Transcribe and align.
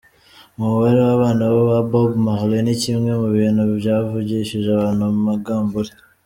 Umubare 0.57 0.99
w’abana 1.07 1.43
ba 1.69 1.79
Bob 1.89 2.11
Marley 2.25 2.61
ni 2.65 2.75
kimwe 2.81 3.11
mu 3.21 3.27
bintu 3.37 3.61
byavugishije 3.79 4.67
abantu 4.71 5.01
amangambure. 5.11 5.91